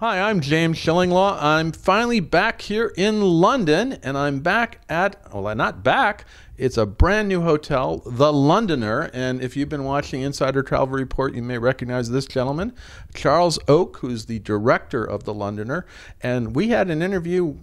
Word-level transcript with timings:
Hi, 0.00 0.20
I'm 0.20 0.40
James 0.40 0.78
Shillinglaw. 0.78 1.42
I'm 1.42 1.72
finally 1.72 2.20
back 2.20 2.60
here 2.60 2.92
in 2.96 3.20
London, 3.20 3.94
and 4.04 4.16
I'm 4.16 4.38
back 4.38 4.80
at, 4.88 5.16
well, 5.34 5.52
not 5.56 5.82
back, 5.82 6.24
it's 6.56 6.76
a 6.76 6.86
brand 6.86 7.26
new 7.26 7.42
hotel, 7.42 8.04
The 8.06 8.32
Londoner. 8.32 9.10
And 9.12 9.42
if 9.42 9.56
you've 9.56 9.68
been 9.68 9.82
watching 9.82 10.22
Insider 10.22 10.62
Travel 10.62 10.94
Report, 10.94 11.34
you 11.34 11.42
may 11.42 11.58
recognize 11.58 12.10
this 12.10 12.26
gentleman, 12.26 12.76
Charles 13.12 13.58
Oak, 13.66 13.96
who's 13.96 14.26
the 14.26 14.38
director 14.38 15.02
of 15.04 15.24
The 15.24 15.34
Londoner. 15.34 15.84
And 16.20 16.54
we 16.54 16.68
had 16.68 16.90
an 16.90 17.02
interview 17.02 17.56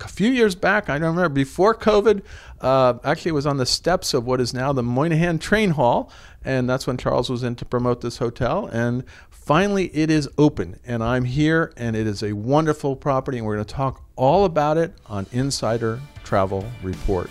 a 0.00 0.08
few 0.08 0.30
years 0.30 0.54
back, 0.54 0.88
I 0.88 0.98
don't 0.98 1.14
remember, 1.14 1.28
before 1.28 1.74
COVID, 1.74 2.22
uh, 2.60 2.94
actually 3.04 3.30
it 3.30 3.34
was 3.34 3.46
on 3.46 3.56
the 3.56 3.66
steps 3.66 4.14
of 4.14 4.26
what 4.26 4.40
is 4.40 4.52
now 4.52 4.72
the 4.72 4.82
Moynihan 4.82 5.38
Train 5.38 5.70
Hall. 5.70 6.10
And 6.44 6.68
that's 6.68 6.86
when 6.86 6.96
Charles 6.96 7.30
was 7.30 7.42
in 7.42 7.56
to 7.56 7.64
promote 7.64 8.00
this 8.00 8.18
hotel. 8.18 8.66
And 8.66 9.04
finally, 9.30 9.86
it 9.96 10.10
is 10.10 10.28
open. 10.36 10.78
And 10.84 11.02
I'm 11.02 11.24
here, 11.24 11.72
and 11.76 11.96
it 11.96 12.06
is 12.06 12.22
a 12.22 12.32
wonderful 12.32 12.96
property. 12.96 13.38
And 13.38 13.46
we're 13.46 13.54
going 13.54 13.66
to 13.66 13.74
talk 13.74 14.02
all 14.16 14.44
about 14.44 14.76
it 14.76 14.94
on 15.06 15.26
Insider 15.32 16.00
Travel 16.22 16.66
Report. 16.82 17.30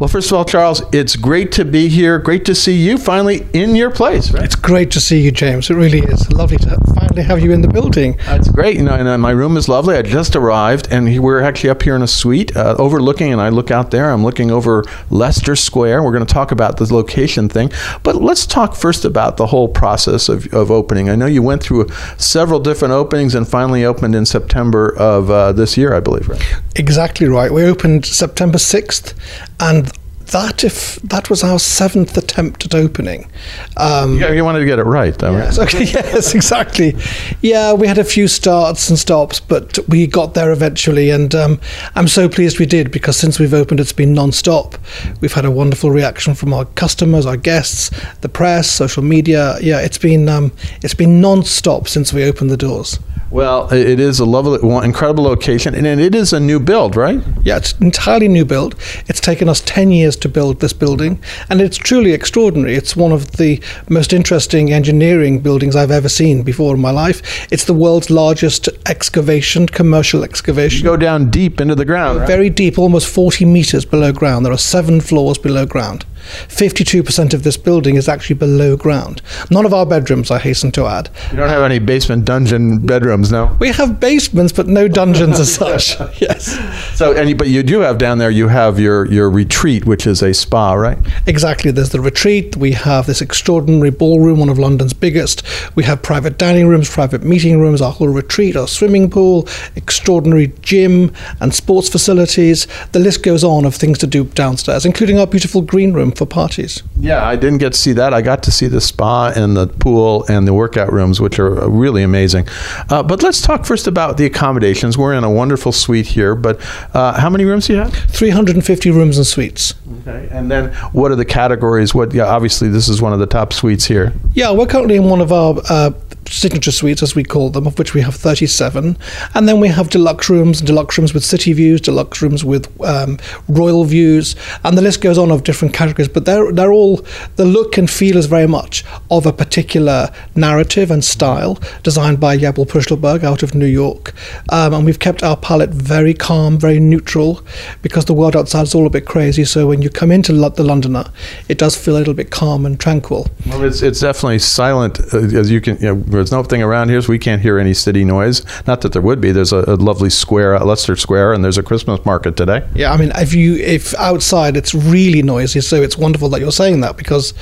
Well, 0.00 0.08
first 0.08 0.30
of 0.30 0.38
all, 0.38 0.46
Charles, 0.46 0.82
it's 0.94 1.14
great 1.14 1.52
to 1.52 1.64
be 1.66 1.88
here. 1.88 2.18
Great 2.18 2.46
to 2.46 2.54
see 2.54 2.72
you 2.74 2.96
finally 2.96 3.46
in 3.52 3.76
your 3.76 3.90
place. 3.90 4.32
Right? 4.32 4.44
It's 4.44 4.56
great 4.56 4.90
to 4.92 5.00
see 5.00 5.20
you, 5.20 5.30
James. 5.30 5.68
It 5.68 5.74
really 5.74 5.98
is 5.98 6.32
lovely 6.32 6.56
to 6.56 6.78
finally 6.94 7.22
have 7.22 7.40
you 7.40 7.52
in 7.52 7.60
the 7.60 7.68
building. 7.68 8.16
That's 8.24 8.50
great. 8.50 8.76
You 8.76 8.84
know, 8.84 8.94
and 8.94 9.06
uh, 9.06 9.18
my 9.18 9.32
room 9.32 9.58
is 9.58 9.68
lovely. 9.68 9.96
I 9.96 10.00
just 10.00 10.34
arrived, 10.36 10.88
and 10.90 11.22
we're 11.22 11.42
actually 11.42 11.68
up 11.68 11.82
here 11.82 11.94
in 11.96 12.00
a 12.00 12.06
suite 12.06 12.56
uh, 12.56 12.76
overlooking. 12.78 13.30
And 13.30 13.42
I 13.42 13.50
look 13.50 13.70
out 13.70 13.90
there. 13.90 14.10
I'm 14.10 14.24
looking 14.24 14.50
over 14.50 14.84
Leicester 15.10 15.54
Square. 15.54 16.02
We're 16.02 16.12
going 16.12 16.24
to 16.24 16.32
talk 16.32 16.50
about 16.50 16.78
the 16.78 16.90
location 16.90 17.50
thing, 17.50 17.70
but 18.02 18.16
let's 18.16 18.46
talk 18.46 18.74
first 18.74 19.04
about 19.04 19.36
the 19.36 19.48
whole 19.48 19.68
process 19.68 20.30
of, 20.30 20.46
of 20.54 20.70
opening. 20.70 21.10
I 21.10 21.14
know 21.14 21.26
you 21.26 21.42
went 21.42 21.62
through 21.62 21.90
several 22.16 22.58
different 22.58 22.92
openings 22.92 23.34
and 23.34 23.46
finally 23.46 23.84
opened 23.84 24.14
in 24.14 24.24
September 24.24 24.96
of 24.96 25.30
uh, 25.30 25.52
this 25.52 25.76
year, 25.76 25.92
I 25.92 26.00
believe. 26.00 26.26
Right? 26.26 26.42
Exactly 26.76 27.28
right. 27.28 27.52
We 27.52 27.64
opened 27.64 28.06
September 28.06 28.56
sixth, 28.56 29.14
and 29.60 29.89
that 30.30 30.64
if 30.64 30.96
that 31.02 31.30
was 31.30 31.42
our 31.42 31.58
seventh 31.58 32.16
attempt 32.16 32.64
at 32.64 32.74
opening. 32.74 33.30
Um, 33.76 34.18
yeah, 34.18 34.32
you 34.32 34.44
wanted 34.44 34.60
to 34.60 34.64
get 34.64 34.78
it 34.78 34.84
right, 34.84 35.16
though, 35.16 35.32
yes, 35.32 35.58
right? 35.58 35.68
Okay, 35.68 35.84
yes, 35.92 36.34
exactly. 36.34 36.94
Yeah, 37.40 37.72
we 37.72 37.86
had 37.86 37.98
a 37.98 38.04
few 38.04 38.28
starts 38.28 38.88
and 38.88 38.98
stops, 38.98 39.40
but 39.40 39.78
we 39.88 40.06
got 40.06 40.34
there 40.34 40.52
eventually, 40.52 41.10
and 41.10 41.34
um, 41.34 41.60
I'm 41.94 42.08
so 42.08 42.28
pleased 42.28 42.58
we 42.58 42.66
did 42.66 42.90
because 42.90 43.16
since 43.16 43.38
we've 43.38 43.54
opened, 43.54 43.80
it's 43.80 43.92
been 43.92 44.12
non-stop. 44.12 44.76
We've 45.20 45.32
had 45.32 45.44
a 45.44 45.50
wonderful 45.50 45.90
reaction 45.90 46.34
from 46.34 46.52
our 46.52 46.64
customers, 46.64 47.26
our 47.26 47.36
guests, 47.36 47.90
the 48.20 48.28
press, 48.28 48.70
social 48.70 49.02
media. 49.02 49.56
Yeah, 49.60 49.80
it's 49.80 49.98
been 49.98 50.28
um, 50.28 50.52
it's 50.82 50.94
been 50.94 51.20
non-stop 51.20 51.88
since 51.88 52.12
we 52.12 52.24
opened 52.24 52.50
the 52.50 52.56
doors. 52.56 52.98
Well, 53.30 53.72
it 53.72 54.00
is 54.00 54.18
a 54.18 54.24
lovely, 54.24 54.58
incredible 54.84 55.22
location, 55.22 55.74
and 55.76 55.86
it 55.86 56.16
is 56.16 56.32
a 56.32 56.40
new 56.40 56.58
build, 56.58 56.96
right? 56.96 57.22
Yeah, 57.44 57.58
it's 57.58 57.72
entirely 57.78 58.26
new 58.26 58.44
build. 58.44 58.74
It's 59.06 59.20
taken 59.20 59.48
us 59.48 59.60
10 59.60 59.92
years 59.92 60.16
to 60.16 60.28
build 60.28 60.58
this 60.58 60.72
building, 60.72 61.22
and 61.48 61.60
it's 61.60 61.76
truly 61.76 62.12
extraordinary. 62.12 62.74
It's 62.74 62.96
one 62.96 63.12
of 63.12 63.32
the 63.32 63.62
most 63.88 64.12
interesting 64.12 64.72
engineering 64.72 65.38
buildings 65.38 65.76
I've 65.76 65.92
ever 65.92 66.08
seen 66.08 66.42
before 66.42 66.74
in 66.74 66.80
my 66.80 66.90
life. 66.90 67.46
It's 67.52 67.64
the 67.66 67.74
world's 67.74 68.10
largest 68.10 68.68
excavation, 68.86 69.66
commercial 69.66 70.24
excavation. 70.24 70.78
You 70.78 70.90
go 70.90 70.96
down 70.96 71.30
deep 71.30 71.60
into 71.60 71.76
the 71.76 71.84
ground. 71.84 72.18
Right? 72.18 72.26
Very 72.26 72.50
deep, 72.50 72.80
almost 72.80 73.06
40 73.14 73.44
meters 73.44 73.84
below 73.84 74.12
ground. 74.12 74.44
There 74.44 74.52
are 74.52 74.58
seven 74.58 75.00
floors 75.00 75.38
below 75.38 75.66
ground. 75.66 76.04
52% 76.48 77.34
of 77.34 77.42
this 77.42 77.56
building 77.56 77.96
is 77.96 78.08
actually 78.08 78.36
below 78.36 78.76
ground. 78.76 79.22
None 79.50 79.66
of 79.66 79.74
our 79.74 79.86
bedrooms, 79.86 80.30
I 80.30 80.38
hasten 80.38 80.70
to 80.72 80.86
add. 80.86 81.10
You 81.30 81.36
don't 81.36 81.48
have 81.48 81.62
any 81.62 81.78
basement 81.78 82.24
dungeon 82.24 82.78
bedrooms, 82.78 83.30
no? 83.30 83.56
We 83.60 83.68
have 83.72 84.00
basements, 84.00 84.52
but 84.52 84.66
no 84.66 84.88
dungeons 84.88 85.38
as 85.40 85.54
such. 85.54 85.98
yes. 86.20 86.58
So, 86.96 87.16
and, 87.16 87.36
but 87.36 87.48
you 87.48 87.62
do 87.62 87.80
have 87.80 87.98
down 87.98 88.18
there, 88.18 88.30
you 88.30 88.48
have 88.48 88.78
your, 88.78 89.06
your 89.06 89.30
retreat, 89.30 89.86
which 89.86 90.06
is 90.06 90.22
a 90.22 90.32
spa, 90.34 90.74
right? 90.74 90.98
Exactly. 91.26 91.70
There's 91.70 91.90
the 91.90 92.00
retreat. 92.00 92.56
We 92.56 92.72
have 92.72 93.06
this 93.06 93.20
extraordinary 93.20 93.90
ballroom, 93.90 94.40
one 94.40 94.48
of 94.48 94.58
London's 94.58 94.92
biggest. 94.92 95.42
We 95.76 95.84
have 95.84 96.02
private 96.02 96.38
dining 96.38 96.68
rooms, 96.68 96.90
private 96.90 97.22
meeting 97.22 97.60
rooms, 97.60 97.80
our 97.80 97.92
whole 97.92 98.08
retreat, 98.08 98.56
our 98.56 98.68
swimming 98.68 99.10
pool, 99.10 99.48
extraordinary 99.76 100.52
gym 100.62 101.12
and 101.40 101.54
sports 101.54 101.88
facilities. 101.88 102.66
The 102.92 102.98
list 102.98 103.22
goes 103.22 103.44
on 103.44 103.64
of 103.64 103.74
things 103.74 103.98
to 103.98 104.06
do 104.06 104.24
downstairs, 104.24 104.84
including 104.84 105.18
our 105.18 105.26
beautiful 105.26 105.62
green 105.62 105.92
room 105.92 106.09
for 106.12 106.26
parties. 106.26 106.82
Yeah, 106.98 107.26
I 107.26 107.36
didn't 107.36 107.58
get 107.58 107.72
to 107.72 107.78
see 107.78 107.92
that. 107.94 108.12
I 108.14 108.22
got 108.22 108.42
to 108.44 108.50
see 108.50 108.66
the 108.66 108.80
spa 108.80 109.32
and 109.34 109.56
the 109.56 109.66
pool 109.66 110.24
and 110.28 110.46
the 110.46 110.54
workout 110.54 110.92
rooms, 110.92 111.20
which 111.20 111.38
are 111.38 111.68
really 111.68 112.02
amazing. 112.02 112.46
Uh, 112.88 113.02
but 113.02 113.22
let's 113.22 113.40
talk 113.40 113.64
first 113.64 113.86
about 113.86 114.16
the 114.16 114.26
accommodations. 114.26 114.98
We're 114.98 115.14
in 115.14 115.24
a 115.24 115.30
wonderful 115.30 115.72
suite 115.72 116.06
here, 116.06 116.34
but 116.34 116.60
uh, 116.94 117.18
how 117.20 117.30
many 117.30 117.44
rooms 117.44 117.66
do 117.66 117.74
you 117.74 117.78
have? 117.80 117.92
350 117.92 118.90
rooms 118.90 119.16
and 119.16 119.26
suites. 119.26 119.74
Okay, 120.00 120.28
and 120.30 120.50
then 120.50 120.72
what 120.92 121.10
are 121.10 121.16
the 121.16 121.24
categories? 121.24 121.94
What? 121.94 122.12
Yeah, 122.12 122.24
obviously 122.24 122.68
this 122.68 122.88
is 122.88 123.02
one 123.02 123.12
of 123.12 123.18
the 123.18 123.26
top 123.26 123.52
suites 123.52 123.84
here. 123.84 124.12
Yeah, 124.32 124.52
we're 124.52 124.66
currently 124.66 124.96
in 124.96 125.04
one 125.04 125.20
of 125.20 125.32
our 125.32 125.60
uh, 125.68 125.90
signature 126.30 126.70
suites, 126.70 127.02
as 127.02 127.14
we 127.14 127.24
call 127.24 127.50
them, 127.50 127.66
of 127.66 127.78
which 127.78 127.94
we 127.94 128.00
have 128.00 128.14
37. 128.14 128.96
And 129.34 129.48
then 129.48 129.60
we 129.60 129.68
have 129.68 129.90
deluxe 129.90 130.30
rooms, 130.30 130.60
deluxe 130.60 130.96
rooms 130.96 131.12
with 131.12 131.24
city 131.24 131.52
views, 131.52 131.80
deluxe 131.80 132.22
rooms 132.22 132.44
with 132.44 132.68
um, 132.82 133.18
royal 133.48 133.84
views, 133.84 134.36
and 134.64 134.76
the 134.76 134.82
list 134.82 135.00
goes 135.00 135.18
on 135.18 135.30
of 135.30 135.44
different 135.44 135.74
categories. 135.74 136.08
But 136.08 136.24
they're, 136.24 136.52
they're 136.52 136.72
all, 136.72 137.04
the 137.36 137.44
look 137.44 137.76
and 137.78 137.90
feel 137.90 138.16
is 138.16 138.26
very 138.26 138.46
much 138.46 138.84
of 139.10 139.26
a 139.26 139.32
particular 139.32 140.10
narrative 140.34 140.90
and 140.90 141.04
style 141.04 141.58
designed 141.82 142.20
by 142.20 142.36
Yabu 142.36 142.66
Pushelberg 142.66 143.24
out 143.24 143.42
of 143.42 143.54
New 143.54 143.66
York. 143.66 144.14
Um, 144.50 144.74
and 144.74 144.84
we've 144.84 144.98
kept 144.98 145.22
our 145.22 145.36
palette 145.36 145.70
very 145.70 146.14
calm, 146.14 146.58
very 146.58 146.80
neutral, 146.80 147.42
because 147.82 148.04
the 148.04 148.14
world 148.14 148.36
outside 148.36 148.62
is 148.62 148.74
all 148.74 148.86
a 148.86 148.90
bit 148.90 149.06
crazy. 149.06 149.44
So 149.44 149.66
when 149.66 149.82
you 149.82 149.90
come 149.90 150.10
into 150.10 150.32
the 150.32 150.64
Londoner, 150.64 151.04
it 151.48 151.58
does 151.58 151.76
feel 151.76 151.96
a 151.96 151.98
little 151.98 152.14
bit 152.14 152.30
calm 152.30 152.64
and 152.66 152.78
tranquil. 152.78 153.28
Well, 153.46 153.64
it's, 153.64 153.82
it's 153.82 154.00
definitely 154.00 154.38
silent, 154.38 155.00
uh, 155.12 155.18
as 155.18 155.50
you 155.50 155.60
can, 155.60 155.76
you 155.78 155.94
know, 155.94 156.19
there's 156.20 156.32
nothing 156.32 156.62
around 156.62 156.90
here, 156.90 157.00
so 157.00 157.08
we 157.08 157.18
can't 157.18 157.40
hear 157.40 157.58
any 157.58 157.72
city 157.72 158.04
noise. 158.04 158.44
Not 158.66 158.82
that 158.82 158.92
there 158.92 159.00
would 159.00 159.20
be. 159.20 159.32
There's 159.32 159.52
a, 159.52 159.64
a 159.66 159.76
lovely 159.76 160.10
square 160.10 160.54
at 160.54 160.66
Leicester 160.66 160.94
Square, 160.96 161.32
and 161.32 161.42
there's 161.42 161.56
a 161.56 161.62
Christmas 161.62 162.04
market 162.04 162.36
today. 162.36 162.66
Yeah, 162.74 162.92
I 162.92 162.98
mean, 162.98 163.10
if 163.14 163.32
you 163.32 163.56
if 163.56 163.94
outside 163.94 164.56
it's 164.56 164.74
really 164.74 165.22
noisy, 165.22 165.62
so 165.62 165.82
it's 165.82 165.96
wonderful 165.96 166.28
that 166.30 166.40
you're 166.40 166.52
saying 166.52 166.82
that 166.82 166.98
because 166.98 167.32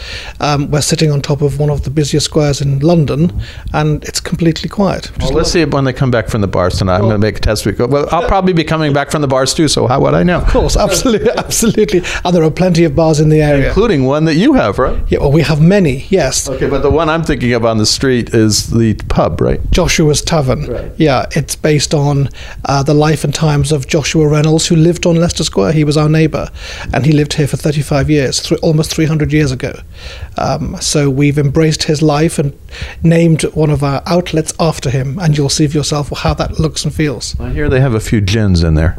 um, 0.40 0.70
we're 0.70 0.80
sitting 0.80 1.10
on 1.10 1.20
top 1.20 1.42
of 1.42 1.58
one 1.58 1.70
of 1.70 1.82
the 1.82 1.90
busiest 1.90 2.26
squares 2.26 2.60
in 2.60 2.78
London, 2.78 3.32
and 3.74 4.04
it's 4.04 4.20
completely 4.20 4.68
quiet. 4.68 5.10
Well, 5.18 5.32
let's 5.32 5.50
see 5.50 5.64
when 5.64 5.84
they 5.84 5.92
come 5.92 6.12
back 6.12 6.28
from 6.28 6.40
the 6.40 6.46
bars 6.46 6.78
tonight. 6.78 7.00
Well, 7.00 7.10
I'm 7.10 7.20
going 7.20 7.20
to 7.20 7.26
make 7.26 7.38
a 7.38 7.40
test. 7.40 7.66
Well, 7.66 8.08
I'll 8.12 8.28
probably 8.28 8.52
be 8.52 8.64
coming 8.64 8.92
back 8.92 9.10
from 9.10 9.22
the 9.22 9.28
bars 9.28 9.54
too, 9.54 9.66
so 9.66 9.88
how 9.88 10.00
would 10.02 10.14
I 10.14 10.22
know? 10.22 10.38
Of 10.38 10.48
course, 10.48 10.76
absolutely, 10.76 11.30
absolutely. 11.36 12.02
And 12.24 12.34
there 12.34 12.44
are 12.44 12.50
plenty 12.50 12.84
of 12.84 12.94
bars 12.94 13.18
in 13.18 13.28
the 13.28 13.42
area, 13.42 13.66
including 13.68 14.04
one 14.04 14.24
that 14.26 14.36
you 14.36 14.52
have, 14.52 14.78
right? 14.78 15.02
Yeah, 15.08 15.18
well, 15.18 15.32
we 15.32 15.42
have 15.42 15.60
many. 15.60 16.06
Yes. 16.10 16.48
Okay, 16.48 16.68
but 16.70 16.82
the 16.82 16.90
one 16.90 17.08
I'm 17.08 17.24
thinking 17.24 17.52
of 17.54 17.64
on 17.64 17.78
the 17.78 17.86
street 17.86 18.34
is 18.34 18.67
the 18.70 18.94
pub, 19.08 19.40
right? 19.40 19.60
Joshua's 19.70 20.22
Tavern. 20.22 20.66
Right. 20.66 20.92
Yeah, 20.96 21.26
it's 21.32 21.56
based 21.56 21.94
on 21.94 22.28
uh, 22.64 22.82
the 22.82 22.94
life 22.94 23.24
and 23.24 23.34
times 23.34 23.72
of 23.72 23.86
Joshua 23.86 24.28
Reynolds, 24.28 24.66
who 24.66 24.76
lived 24.76 25.06
on 25.06 25.16
Leicester 25.16 25.44
Square. 25.44 25.72
He 25.72 25.84
was 25.84 25.96
our 25.96 26.08
neighbour, 26.08 26.48
and 26.92 27.04
he 27.06 27.12
lived 27.12 27.34
here 27.34 27.46
for 27.46 27.56
35 27.56 28.10
years, 28.10 28.40
th- 28.42 28.60
almost 28.60 28.92
300 28.94 29.32
years 29.32 29.52
ago. 29.52 29.74
Um, 30.36 30.76
so 30.80 31.10
we've 31.10 31.38
embraced 31.38 31.84
his 31.84 32.02
life 32.02 32.38
and 32.38 32.56
named 33.02 33.42
one 33.54 33.70
of 33.70 33.82
our 33.82 34.02
outlets 34.06 34.52
after 34.60 34.90
him, 34.90 35.18
and 35.18 35.36
you'll 35.36 35.48
see 35.48 35.66
for 35.66 35.76
yourself 35.76 36.10
how 36.18 36.34
that 36.34 36.58
looks 36.58 36.84
and 36.84 36.94
feels. 36.94 37.38
I 37.40 37.50
hear 37.50 37.68
they 37.68 37.80
have 37.80 37.94
a 37.94 38.00
few 38.00 38.20
gins 38.20 38.62
in 38.62 38.74
there. 38.74 38.96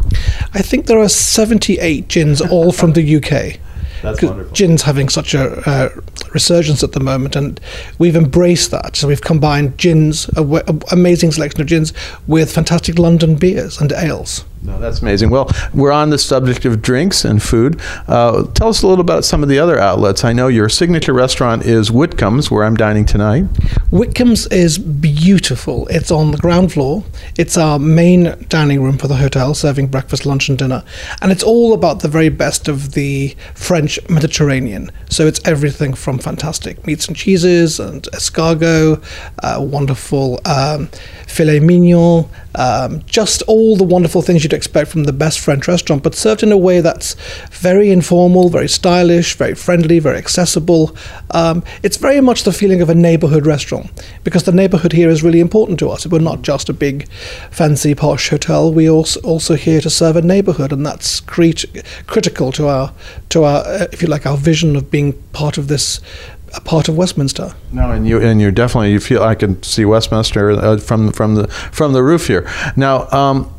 I 0.53 0.61
think 0.61 0.85
there 0.87 0.99
are 0.99 1.09
78 1.09 2.07
gins, 2.07 2.41
all 2.41 2.71
from 2.71 2.93
the 2.93 3.15
UK. 3.17 3.59
That's 4.01 4.21
wonderful. 4.21 4.53
Gin's 4.53 4.83
having 4.83 5.09
such 5.09 5.33
a 5.33 5.67
uh, 5.69 5.89
resurgence 6.33 6.83
at 6.83 6.93
the 6.93 6.99
moment, 6.99 7.35
and 7.35 7.59
we've 7.97 8.15
embraced 8.15 8.71
that. 8.71 8.95
So 8.95 9.07
we've 9.07 9.21
combined 9.21 9.77
gins, 9.77 10.27
a, 10.29 10.35
w- 10.35 10.63
a 10.67 10.79
amazing 10.91 11.31
selection 11.31 11.61
of 11.61 11.67
gins, 11.67 11.93
with 12.27 12.51
fantastic 12.51 12.97
London 12.99 13.35
beers 13.35 13.79
and 13.79 13.91
ales. 13.91 14.45
No, 14.61 14.77
that's 14.77 15.01
amazing. 15.01 15.29
Well, 15.29 15.49
we're 15.73 15.91
on 15.91 16.09
the 16.09 16.17
subject 16.17 16.65
of 16.65 16.81
drinks 16.81 17.23
and 17.23 17.41
food. 17.41 17.79
Uh, 18.07 18.43
tell 18.53 18.67
us 18.67 18.83
a 18.83 18.87
little 18.87 19.01
about 19.01 19.23
some 19.23 19.41
of 19.41 19.47
the 19.47 19.57
other 19.57 19.79
outlets. 19.79 20.25
I 20.25 20.33
know 20.33 20.47
your 20.49 20.67
signature 20.67 21.13
restaurant 21.13 21.65
is 21.65 21.89
Whitcomb's, 21.89 22.51
where 22.51 22.65
I'm 22.65 22.75
dining 22.75 23.05
tonight. 23.05 23.43
Whitcomb's 23.89 24.47
is 24.47 24.77
beautiful. 24.77 25.87
It's 25.87 26.11
on 26.11 26.31
the 26.31 26.37
ground 26.37 26.73
floor. 26.73 27.05
It's 27.37 27.57
our 27.57 27.79
main 27.79 28.35
dining 28.49 28.83
room 28.83 28.97
for 28.97 29.07
the 29.07 29.15
hotel, 29.15 29.53
serving 29.53 29.87
breakfast, 29.87 30.25
lunch, 30.25 30.49
and 30.49 30.57
dinner. 30.57 30.83
And 31.21 31.31
it's 31.31 31.43
all 31.43 31.73
about 31.73 32.01
the 32.01 32.09
very 32.09 32.29
best 32.29 32.67
of 32.67 32.91
the 32.91 33.35
French 33.55 33.97
Mediterranean. 34.09 34.91
So 35.09 35.25
it's 35.25 35.39
everything 35.47 35.93
from 35.93 36.19
fantastic 36.19 36.85
meats 36.85 37.07
and 37.07 37.15
cheeses 37.15 37.79
and 37.79 38.03
escargot, 38.11 39.01
uh, 39.41 39.61
wonderful 39.61 40.41
um, 40.45 40.87
filet 41.27 41.61
mignon, 41.61 42.27
um, 42.55 43.03
just 43.05 43.41
all 43.43 43.75
the 43.75 43.83
wonderful 43.83 44.21
things 44.21 44.43
you'd 44.43 44.53
expect 44.53 44.89
from 44.89 45.03
the 45.03 45.13
best 45.13 45.39
French 45.39 45.67
restaurant, 45.67 46.03
but 46.03 46.15
served 46.15 46.43
in 46.43 46.51
a 46.51 46.57
way 46.57 46.81
that's 46.81 47.15
very 47.51 47.91
informal, 47.91 48.49
very 48.49 48.67
stylish, 48.67 49.35
very 49.35 49.55
friendly, 49.55 49.99
very 49.99 50.17
accessible. 50.17 50.95
Um, 51.31 51.63
it's 51.83 51.97
very 51.97 52.21
much 52.21 52.43
the 52.43 52.51
feeling 52.51 52.81
of 52.81 52.89
a 52.89 52.95
neighborhood 52.95 53.45
restaurant 53.45 53.91
because 54.23 54.43
the 54.43 54.51
neighborhood 54.51 54.93
here 54.93 55.09
is 55.09 55.23
really 55.23 55.39
important 55.39 55.79
to 55.79 55.89
us. 55.89 56.07
We're 56.07 56.19
not 56.19 56.41
just 56.41 56.69
a 56.69 56.73
big, 56.73 57.09
fancy, 57.51 57.93
posh 57.95 58.29
hotel. 58.29 58.73
We 58.73 58.89
also 58.89 59.19
also 59.21 59.55
here 59.55 59.81
to 59.81 59.89
serve 59.89 60.15
a 60.15 60.21
neighborhood, 60.21 60.71
and 60.71 60.85
that's 60.85 61.19
crit- 61.19 61.65
critical 62.07 62.51
to 62.53 62.67
our 62.67 62.93
to 63.29 63.43
our, 63.43 63.63
uh, 63.65 63.87
if 63.91 64.01
you 64.01 64.07
like, 64.07 64.25
our 64.25 64.37
vision 64.37 64.75
of 64.75 64.89
being 64.89 65.13
part 65.33 65.57
of 65.57 65.67
this 65.67 65.99
a 66.55 66.61
part 66.61 66.89
of 66.89 66.97
Westminster. 66.97 67.53
No, 67.71 67.91
and 67.91 68.07
you 68.07 68.21
and 68.21 68.41
you 68.41 68.51
definitely 68.51 68.91
you 68.91 68.99
feel 68.99 69.23
I 69.23 69.35
can 69.35 69.61
see 69.63 69.85
Westminster 69.85 70.51
uh, 70.51 70.77
from 70.77 71.11
from 71.11 71.35
the 71.35 71.47
from 71.47 71.93
the 71.93 72.03
roof 72.03 72.27
here. 72.27 72.49
Now, 72.75 73.07
um, 73.11 73.53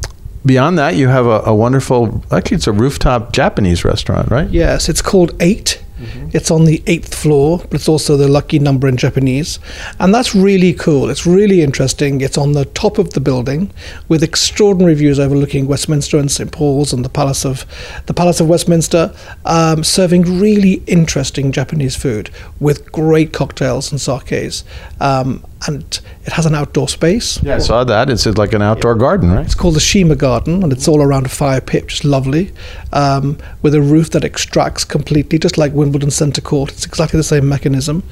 beyond 0.45 0.79
that, 0.79 0.97
you 0.97 1.09
have 1.09 1.27
a, 1.27 1.43
a, 1.47 1.55
wonderful 1.55 2.23
actually 2.31 2.57
it's 2.57 2.67
a 2.67 2.73
rooftop 2.73 3.33
Japanese 3.33 3.85
restaurant, 3.85 4.31
right? 4.31 4.49
Yes, 4.51 4.89
it's 4.89 5.03
called 5.03 5.35
Eight. 5.41 5.83
Mm-hmm. 5.99 6.20
It's 6.33 6.51
on 6.51 6.65
the 6.65 6.83
eighth 6.87 7.15
floor, 7.15 7.59
but 7.59 7.75
it's 7.75 7.89
also 7.89 8.17
the 8.17 8.29
lucky 8.29 8.59
number 8.59 8.89
in 8.89 8.97
Japanese. 8.97 9.59
And 9.99 10.15
that's 10.15 10.35
really 10.35 10.73
cool. 10.73 11.11
It's 11.11 11.27
really 11.27 11.63
interesting. 11.63 12.21
It's 12.21 12.39
on 12.39 12.53
the 12.53 12.65
top 12.67 12.99
of 12.99 13.13
the 13.13 13.21
building 13.21 13.71
with 14.09 14.23
extraordinary 14.23 14.95
views 14.95 15.19
overlooking 15.19 15.67
Westminster 15.67 16.19
and 16.19 16.31
St. 16.31 16.51
Paul's 16.51 16.93
and 16.93 17.05
the 17.05 17.09
Palace 17.09 17.45
of 17.45 17.67
the 18.07 18.15
Palace 18.15 18.41
of 18.41 18.49
Westminster, 18.49 19.15
um, 19.45 19.85
serving 19.85 20.41
really 20.41 20.83
interesting 20.87 21.53
Japanese 21.53 21.97
food 21.97 22.31
with 22.59 22.91
great 22.93 23.33
cocktails 23.33 23.91
and 23.91 24.01
sakes. 24.01 24.65
Um, 25.01 25.45
and 25.67 26.01
it 26.25 26.33
has 26.33 26.47
an 26.47 26.55
outdoor 26.55 26.89
space. 26.89 27.43
Yeah, 27.43 27.57
I 27.57 27.59
saw 27.59 27.85
that. 27.85 28.09
It's 28.09 28.25
like 28.27 28.53
an 28.55 28.63
outdoor 28.63 28.95
yeah. 28.95 29.01
garden, 29.01 29.31
right? 29.31 29.45
It's 29.45 29.55
called 29.55 29.75
the 29.75 29.81
Shima 29.81 30.17
Garden, 30.17 30.63
and 30.63 30.73
it's 30.73 30.89
all 30.89 31.03
around 31.03 31.27
a 31.27 31.29
fire 31.29 31.61
pit, 31.61 31.89
just 31.89 32.05
lovely, 32.05 32.53
um, 32.93 33.37
with 33.61 33.75
a 33.75 33.83
roof 33.83 34.11
that 34.11 34.25
extracts 34.25 34.85
completely, 34.85 35.39
just 35.39 35.59
like 35.59 35.73
Wimbledon 35.73 36.11
Centre 36.21 36.43
Court. 36.43 36.71
It's 36.73 36.85
exactly 36.85 37.17
the 37.17 37.25
same 37.25 37.49
mechanism. 37.49 38.03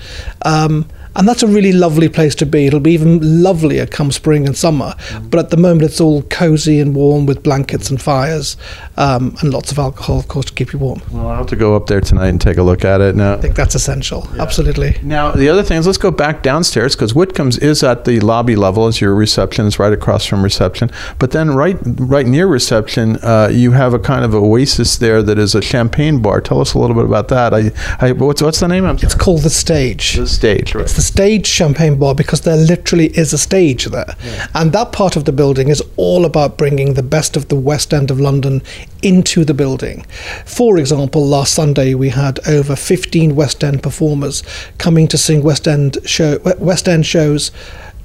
Um, 0.46 0.88
and 1.18 1.28
that's 1.28 1.42
a 1.42 1.48
really 1.48 1.72
lovely 1.72 2.08
place 2.08 2.34
to 2.36 2.46
be. 2.46 2.66
It'll 2.66 2.78
be 2.78 2.92
even 2.92 3.42
lovelier 3.42 3.86
come 3.86 4.12
spring 4.12 4.46
and 4.46 4.56
summer. 4.56 4.94
Mm. 5.08 5.30
But 5.30 5.40
at 5.40 5.50
the 5.50 5.56
moment, 5.56 5.82
it's 5.82 6.00
all 6.00 6.22
cozy 6.22 6.78
and 6.78 6.94
warm 6.94 7.26
with 7.26 7.42
blankets 7.42 7.90
and 7.90 8.00
fires 8.00 8.56
um, 8.96 9.36
and 9.40 9.52
lots 9.52 9.72
of 9.72 9.78
alcohol, 9.80 10.20
of 10.20 10.28
course, 10.28 10.46
to 10.46 10.52
keep 10.52 10.72
you 10.72 10.78
warm. 10.78 11.02
Well, 11.10 11.28
I'll 11.28 11.38
have 11.38 11.46
to 11.48 11.56
go 11.56 11.74
up 11.74 11.86
there 11.86 12.00
tonight 12.00 12.28
and 12.28 12.40
take 12.40 12.56
a 12.56 12.62
look 12.62 12.84
at 12.84 13.00
it. 13.00 13.16
Now, 13.16 13.34
I 13.34 13.40
think 13.40 13.56
that's 13.56 13.74
essential. 13.74 14.28
Yeah. 14.34 14.42
Absolutely. 14.42 14.96
Now, 15.02 15.32
the 15.32 15.48
other 15.48 15.64
thing 15.64 15.78
is, 15.78 15.86
let's 15.86 15.98
go 15.98 16.12
back 16.12 16.42
downstairs 16.42 16.94
because 16.94 17.12
Whitcomb's 17.12 17.58
is 17.58 17.82
at 17.82 18.04
the 18.04 18.20
lobby 18.20 18.54
level 18.54 18.86
as 18.86 19.00
your 19.00 19.14
reception 19.14 19.66
is 19.66 19.78
right 19.78 19.92
across 19.92 20.24
from 20.24 20.44
reception. 20.44 20.90
But 21.18 21.32
then 21.32 21.50
right 21.50 21.76
right 21.82 22.26
near 22.26 22.46
reception, 22.46 23.16
uh, 23.16 23.48
you 23.52 23.72
have 23.72 23.92
a 23.92 23.98
kind 23.98 24.24
of 24.24 24.34
oasis 24.34 24.96
there 24.96 25.22
that 25.24 25.38
is 25.38 25.56
a 25.56 25.62
champagne 25.62 26.22
bar. 26.22 26.40
Tell 26.40 26.60
us 26.60 26.74
a 26.74 26.78
little 26.78 26.94
bit 26.94 27.04
about 27.04 27.26
that. 27.28 27.52
I, 27.52 27.72
I 28.00 28.12
what's 28.12 28.40
what's 28.40 28.60
the 28.60 28.68
name? 28.68 28.84
of 28.84 28.98
it? 28.98 29.04
it's 29.04 29.14
called 29.14 29.42
the 29.42 29.50
Stage. 29.50 30.14
The 30.14 30.26
Stage, 30.26 30.74
right? 30.74 30.84
It's 30.84 30.94
the 30.94 31.07
stage 31.08 31.46
champagne 31.46 31.98
bar 31.98 32.14
because 32.14 32.42
there 32.42 32.56
literally 32.56 33.06
is 33.18 33.32
a 33.32 33.38
stage 33.38 33.86
there. 33.86 34.14
Yeah. 34.24 34.46
And 34.54 34.72
that 34.72 34.92
part 34.92 35.16
of 35.16 35.24
the 35.24 35.32
building 35.32 35.68
is 35.68 35.82
all 35.96 36.24
about 36.24 36.58
bringing 36.58 36.94
the 36.94 37.02
best 37.02 37.36
of 37.36 37.48
the 37.48 37.56
West 37.56 37.94
End 37.94 38.10
of 38.10 38.20
London 38.20 38.62
into 39.02 39.44
the 39.44 39.54
building. 39.54 40.04
For 40.44 40.78
example, 40.78 41.26
last 41.26 41.54
Sunday 41.54 41.94
we 41.94 42.10
had 42.10 42.38
over 42.46 42.76
15 42.76 43.34
West 43.34 43.64
End 43.64 43.82
performers 43.82 44.42
coming 44.76 45.08
to 45.08 45.18
sing 45.18 45.42
West 45.42 45.66
End 45.66 45.98
show 46.04 46.38
West 46.58 46.88
End 46.88 47.06
shows 47.06 47.50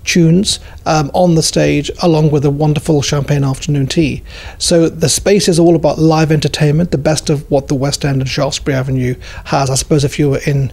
tunes 0.04 0.60
um, 0.86 1.10
on 1.14 1.36
the 1.36 1.44
stage 1.44 1.90
along 2.02 2.32
with 2.32 2.46
a 2.46 2.50
wonderful 2.50 3.02
champagne 3.02 3.44
afternoon 3.44 3.88
tea. 3.88 4.24
So 4.58 4.90
the 4.90 5.10
space 5.10 5.48
is 5.48 5.60
all 5.60 5.76
about 5.76 5.98
live 5.98 6.32
entertainment, 6.32 6.92
the 6.92 6.98
best 6.98 7.30
of 7.30 7.50
what 7.50 7.68
the 7.68 7.76
West 7.76 8.04
End 8.06 8.22
and 8.22 8.30
Shaftesbury 8.30 8.76
Avenue 8.76 9.16
has. 9.46 9.70
I 9.70 9.76
suppose 9.76 10.04
if 10.04 10.20
you 10.20 10.30
were 10.30 10.42
in 10.46 10.72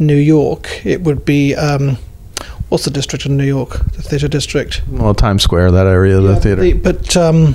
New 0.00 0.16
York, 0.16 0.84
it 0.84 1.02
would 1.02 1.24
be. 1.24 1.54
Um, 1.54 1.98
what's 2.70 2.84
the 2.84 2.90
district 2.90 3.26
in 3.26 3.36
New 3.36 3.44
York? 3.44 3.70
The 3.92 4.02
theatre 4.02 4.28
district. 4.28 4.82
Well, 4.88 5.14
Times 5.14 5.42
Square, 5.42 5.72
that 5.72 5.86
area, 5.86 6.20
yeah, 6.20 6.28
the 6.28 6.36
theatre. 6.36 6.62
The, 6.62 6.72
but 6.72 7.16
um, 7.16 7.54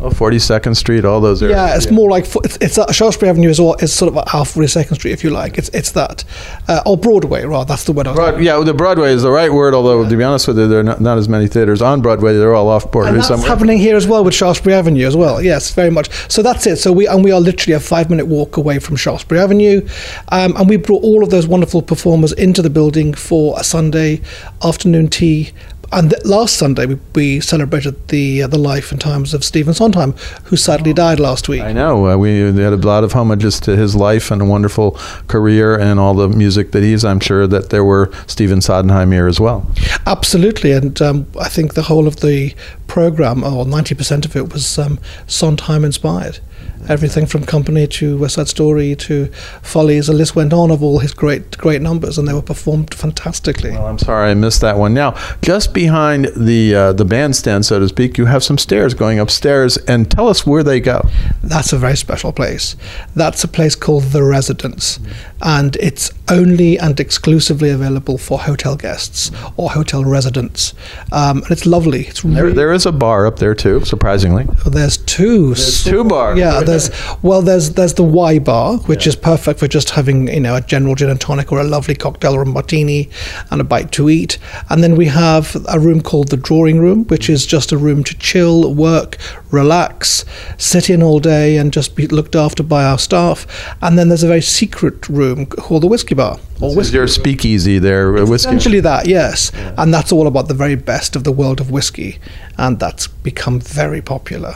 Oh, 0.00 0.10
42nd 0.10 0.76
Street, 0.76 1.04
all 1.04 1.20
those 1.20 1.42
areas. 1.42 1.56
Yeah, 1.56 1.74
it's 1.74 1.86
yeah. 1.86 1.92
more 1.92 2.08
like 2.08 2.24
it's, 2.44 2.56
it's 2.60 2.78
uh, 2.78 2.92
Shaftesbury 2.92 3.30
Avenue 3.30 3.48
is, 3.48 3.58
all, 3.58 3.74
is 3.76 3.92
sort 3.92 4.12
of 4.12 4.16
our 4.16 4.44
42nd 4.44 4.94
Street, 4.94 5.10
if 5.10 5.24
you 5.24 5.30
like. 5.30 5.58
It's 5.58 5.68
it's 5.70 5.90
that, 5.92 6.22
uh, 6.68 6.82
or 6.86 6.96
Broadway, 6.96 7.44
right? 7.44 7.66
That's 7.66 7.82
the 7.82 7.92
word. 7.92 8.04
Broad, 8.04 8.40
yeah, 8.40 8.60
the 8.60 8.74
Broadway 8.74 9.10
is 9.10 9.22
the 9.22 9.30
right 9.32 9.52
word. 9.52 9.74
Although 9.74 10.02
yeah. 10.02 10.08
to 10.08 10.16
be 10.16 10.22
honest 10.22 10.46
with 10.46 10.56
you, 10.56 10.68
there 10.68 10.78
are 10.78 10.84
not, 10.84 11.00
not, 11.00 11.18
as 11.18 11.28
many 11.28 11.48
theaters 11.48 11.82
on 11.82 12.00
Broadway. 12.00 12.34
They're 12.34 12.54
all 12.54 12.68
off 12.68 12.92
Broadway 12.92 13.08
and 13.08 13.18
that's 13.18 13.28
somewhere. 13.28 13.48
happening 13.48 13.78
here 13.78 13.96
as 13.96 14.06
well 14.06 14.22
with 14.22 14.34
Shaftesbury 14.34 14.74
Avenue 14.74 15.04
as 15.04 15.16
well. 15.16 15.42
Yes, 15.42 15.72
very 15.72 15.90
much. 15.90 16.10
So 16.30 16.42
that's 16.42 16.64
it. 16.68 16.76
So 16.76 16.92
we 16.92 17.08
and 17.08 17.24
we 17.24 17.32
are 17.32 17.40
literally 17.40 17.74
a 17.74 17.80
five 17.80 18.08
minute 18.08 18.26
walk 18.26 18.56
away 18.56 18.78
from 18.78 18.94
Shaftesbury 18.94 19.40
Avenue, 19.40 19.84
um, 20.28 20.56
and 20.56 20.68
we 20.68 20.76
brought 20.76 21.02
all 21.02 21.24
of 21.24 21.30
those 21.30 21.48
wonderful 21.48 21.82
performers 21.82 22.32
into 22.34 22.62
the 22.62 22.70
building 22.70 23.14
for 23.14 23.58
a 23.58 23.64
Sunday 23.64 24.20
afternoon 24.62 25.08
tea 25.08 25.50
and 25.92 26.14
last 26.24 26.56
Sunday 26.56 26.86
we, 26.86 26.98
we 27.14 27.40
celebrated 27.40 28.08
the 28.08 28.42
uh, 28.42 28.46
the 28.46 28.58
life 28.58 28.92
and 28.92 29.00
times 29.00 29.34
of 29.34 29.44
Stephen 29.44 29.74
Sondheim, 29.74 30.12
who 30.44 30.56
sadly 30.56 30.92
died 30.92 31.20
last 31.20 31.48
week. 31.48 31.62
I 31.62 31.72
know 31.72 32.08
uh, 32.08 32.16
we 32.16 32.38
had 32.38 32.72
a 32.72 32.76
lot 32.76 33.04
of 33.04 33.12
homages 33.12 33.58
to 33.60 33.76
his 33.76 33.94
life 33.94 34.30
and 34.30 34.42
a 34.42 34.44
wonderful 34.44 34.92
career 35.28 35.78
and 35.78 35.98
all 35.98 36.14
the 36.14 36.28
music 36.28 36.72
that 36.72 36.82
he's. 36.82 37.04
I'm 37.04 37.20
sure 37.20 37.46
that 37.46 37.70
there 37.70 37.84
were 37.84 38.12
Stephen 38.26 38.60
Sondheim 38.60 39.12
here 39.12 39.26
as 39.26 39.40
well. 39.40 39.66
Absolutely, 40.06 40.72
and 40.72 41.00
um, 41.00 41.26
I 41.40 41.48
think 41.48 41.74
the 41.74 41.82
whole 41.82 42.06
of 42.06 42.16
the 42.16 42.54
program, 42.86 43.44
or 43.44 43.64
90% 43.64 44.24
of 44.24 44.36
it, 44.36 44.52
was 44.52 44.78
um, 44.78 44.98
Sondheim 45.26 45.84
inspired 45.84 46.40
everything 46.88 47.26
from 47.26 47.44
Company 47.44 47.86
to 47.86 48.18
West 48.18 48.34
Side 48.34 48.48
Story 48.48 48.96
to 48.96 49.26
Follies. 49.62 50.06
The 50.06 50.12
list 50.12 50.34
went 50.34 50.52
on 50.52 50.70
of 50.70 50.82
all 50.82 50.98
his 50.98 51.12
great 51.12 51.56
great 51.58 51.82
numbers, 51.82 52.18
and 52.18 52.26
they 52.26 52.32
were 52.32 52.42
performed 52.42 52.94
fantastically. 52.94 53.70
Well, 53.70 53.86
I'm 53.86 53.98
sorry 53.98 54.30
I 54.30 54.34
missed 54.34 54.60
that 54.62 54.76
one. 54.76 54.94
Now, 54.94 55.14
just 55.42 55.74
behind 55.74 56.26
the 56.36 56.74
uh, 56.74 56.92
the 56.92 57.04
bandstand, 57.04 57.66
so 57.66 57.78
to 57.78 57.88
speak, 57.88 58.18
you 58.18 58.26
have 58.26 58.42
some 58.42 58.58
stairs 58.58 58.94
going 58.94 59.18
upstairs, 59.18 59.76
and 59.76 60.10
tell 60.10 60.28
us 60.28 60.46
where 60.46 60.62
they 60.62 60.80
go. 60.80 61.08
That's 61.42 61.72
a 61.72 61.78
very 61.78 61.96
special 61.96 62.32
place. 62.32 62.76
That's 63.14 63.44
a 63.44 63.48
place 63.48 63.74
called 63.74 64.04
the 64.04 64.22
Residence, 64.22 64.98
mm-hmm. 64.98 65.12
and 65.42 65.76
it's 65.76 66.12
only 66.30 66.78
and 66.78 66.98
exclusively 67.00 67.70
available 67.70 68.18
for 68.18 68.38
hotel 68.38 68.76
guests 68.76 69.30
or 69.56 69.70
hotel 69.70 70.04
residents, 70.04 70.74
um, 71.12 71.38
and 71.38 71.50
it's 71.50 71.66
lovely. 71.66 72.06
It's 72.06 72.22
there, 72.22 72.52
there 72.52 72.72
is 72.72 72.86
a 72.86 72.92
bar 72.92 73.26
up 73.26 73.38
there 73.38 73.54
too, 73.54 73.84
surprisingly. 73.84 74.46
There's 74.66 74.98
two. 74.98 75.54
There's 75.54 75.84
two 75.84 76.04
bars. 76.04 76.38
Yeah, 76.38 76.60
there's 76.60 76.90
well, 77.22 77.42
there's 77.42 77.70
there's 77.70 77.94
the 77.94 78.04
Y 78.04 78.38
bar, 78.38 78.78
which 78.78 79.06
yeah. 79.06 79.10
is 79.10 79.16
perfect 79.16 79.60
for 79.60 79.68
just 79.68 79.90
having 79.90 80.28
you 80.28 80.40
know 80.40 80.56
a 80.56 80.60
general 80.60 80.94
gin 80.94 81.10
and 81.10 81.20
tonic 81.20 81.52
or 81.52 81.60
a 81.60 81.64
lovely 81.64 81.94
cocktail 81.94 82.34
or 82.34 82.42
a 82.42 82.46
martini 82.46 83.10
and 83.50 83.60
a 83.60 83.64
bite 83.64 83.92
to 83.92 84.10
eat. 84.10 84.38
And 84.70 84.82
then 84.82 84.96
we 84.96 85.06
have 85.06 85.56
a 85.68 85.78
room 85.78 86.00
called 86.00 86.28
the 86.28 86.36
drawing 86.36 86.78
room, 86.78 87.04
which 87.04 87.30
is 87.30 87.46
just 87.46 87.72
a 87.72 87.78
room 87.78 88.04
to 88.04 88.16
chill, 88.18 88.74
work, 88.74 89.16
relax, 89.50 90.24
sit 90.56 90.90
in 90.90 91.02
all 91.02 91.20
day, 91.20 91.56
and 91.56 91.72
just 91.72 91.96
be 91.96 92.06
looked 92.06 92.36
after 92.36 92.62
by 92.62 92.84
our 92.84 92.98
staff. 92.98 93.46
And 93.82 93.98
then 93.98 94.08
there's 94.08 94.22
a 94.22 94.28
very 94.28 94.42
secret 94.42 95.08
room 95.08 95.46
called 95.46 95.82
the 95.82 95.86
whiskey 95.86 96.14
bar. 96.18 96.38
Or 96.60 96.74
whiskey. 96.76 96.96
Your 96.96 97.08
speakeasy 97.08 97.78
there, 97.78 98.16
uh, 98.16 98.26
whiskey. 98.26 98.48
Essentially 98.48 98.80
that, 98.80 99.06
yes. 99.06 99.52
Yeah. 99.54 99.74
And 99.80 99.94
that's 99.94 100.12
all 100.12 100.26
about 100.26 100.48
the 100.48 100.58
very 100.64 100.76
best 100.76 101.16
of 101.16 101.22
the 101.22 101.32
world 101.32 101.60
of 101.60 101.70
whiskey, 101.70 102.18
and 102.56 102.78
that's 102.78 103.06
become 103.06 103.60
very 103.60 104.02
popular. 104.02 104.54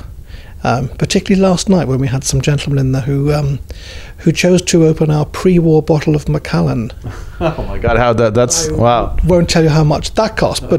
Um, 0.64 0.88
particularly 0.88 1.42
last 1.42 1.68
night 1.68 1.88
when 1.88 1.98
we 1.98 2.06
had 2.06 2.22
some 2.24 2.40
gentlemen 2.40 2.78
in 2.78 2.92
there 2.92 3.02
who 3.02 3.32
um, 3.32 3.58
who 4.22 4.30
chose 4.30 4.62
to 4.62 4.86
open 4.86 5.10
our 5.10 5.26
pre-war 5.26 5.82
bottle 5.82 6.14
of 6.14 6.28
Macallan. 6.28 6.92
Oh 7.44 7.64
my 7.66 7.76
God! 7.76 7.96
How 7.96 8.12
that? 8.12 8.34
That's 8.34 8.68
I 8.68 8.72
wow. 8.72 9.16
Won't 9.24 9.50
tell 9.50 9.64
you 9.64 9.68
how 9.68 9.82
much 9.82 10.14
that 10.14 10.36
cost, 10.36 10.68
but 10.70 10.78